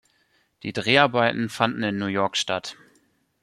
[0.63, 2.75] Die Dreharbeiten fanden in New York statt.